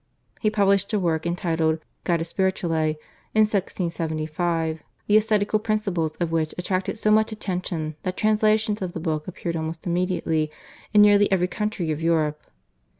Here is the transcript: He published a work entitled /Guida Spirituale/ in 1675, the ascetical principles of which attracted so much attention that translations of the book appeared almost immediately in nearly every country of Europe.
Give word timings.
He 0.39 0.49
published 0.49 0.91
a 0.93 0.99
work 0.99 1.27
entitled 1.27 1.77
/Guida 2.05 2.21
Spirituale/ 2.25 2.97
in 3.35 3.41
1675, 3.41 4.81
the 5.05 5.15
ascetical 5.15 5.59
principles 5.59 6.15
of 6.15 6.31
which 6.31 6.55
attracted 6.57 6.97
so 6.97 7.11
much 7.11 7.31
attention 7.31 7.95
that 8.01 8.17
translations 8.17 8.81
of 8.81 8.93
the 8.93 8.99
book 8.99 9.27
appeared 9.27 9.55
almost 9.55 9.85
immediately 9.85 10.49
in 10.91 11.03
nearly 11.03 11.31
every 11.31 11.47
country 11.47 11.91
of 11.91 12.01
Europe. 12.01 12.41